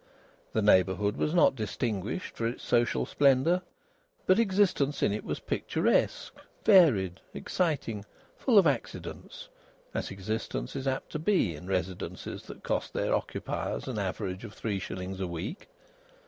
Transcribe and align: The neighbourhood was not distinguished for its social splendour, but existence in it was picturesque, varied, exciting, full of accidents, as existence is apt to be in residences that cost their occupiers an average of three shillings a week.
The 0.53 0.63
neighbourhood 0.63 1.15
was 1.15 1.31
not 1.35 1.53
distinguished 1.55 2.35
for 2.35 2.47
its 2.47 2.63
social 2.63 3.05
splendour, 3.05 3.61
but 4.25 4.39
existence 4.39 5.03
in 5.03 5.13
it 5.13 5.23
was 5.23 5.39
picturesque, 5.39 6.33
varied, 6.65 7.19
exciting, 7.35 8.05
full 8.35 8.57
of 8.57 8.65
accidents, 8.65 9.47
as 9.93 10.09
existence 10.09 10.75
is 10.75 10.87
apt 10.87 11.11
to 11.11 11.19
be 11.19 11.55
in 11.55 11.67
residences 11.67 12.41
that 12.47 12.63
cost 12.63 12.93
their 12.93 13.13
occupiers 13.13 13.87
an 13.87 13.99
average 13.99 14.43
of 14.43 14.55
three 14.55 14.79
shillings 14.79 15.19
a 15.19 15.27
week. 15.27 15.67